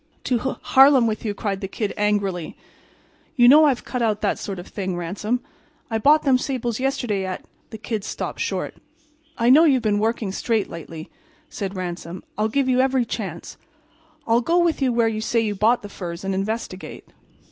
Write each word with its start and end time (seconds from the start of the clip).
"To 0.23 0.37
h—Harlem 0.37 1.05
with 1.05 1.23
you," 1.23 1.35
cried 1.35 1.61
the 1.61 1.67
Kid, 1.67 1.93
angrily. 1.95 2.57
"You 3.35 3.47
know 3.47 3.65
I've 3.65 3.85
cut 3.85 4.01
out 4.01 4.21
that 4.21 4.39
sort 4.39 4.57
of 4.57 4.65
thing, 4.67 4.97
Ransom. 4.97 5.41
I 5.91 5.99
bought 5.99 6.23
them 6.23 6.39
sables 6.39 6.79
yesterday 6.79 7.23
at—" 7.23 7.45
The 7.69 7.77
Kid 7.77 8.03
stopped 8.03 8.39
short. 8.39 8.77
"I 9.37 9.51
know 9.51 9.63
you've 9.65 9.83
been 9.83 9.99
working 9.99 10.31
straight 10.31 10.71
lately," 10.71 11.11
said 11.51 11.75
Ransom. 11.75 12.23
"I'll 12.35 12.49
give 12.49 12.67
you 12.67 12.79
every 12.81 13.05
chance. 13.05 13.57
I'll 14.25 14.41
go 14.41 14.57
with 14.57 14.81
you 14.81 14.91
where 14.91 15.07
you 15.07 15.21
say 15.21 15.39
you 15.39 15.53
bought 15.53 15.83
the 15.83 15.87
furs 15.87 16.23
and 16.23 16.33
investigate. 16.33 17.11